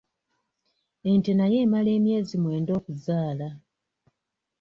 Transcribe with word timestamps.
Ente 1.09 1.31
nayo 1.35 1.57
emala 1.65 1.89
emyezi 1.97 2.35
mwenda 2.43 2.71
okuzaala. 2.79 3.49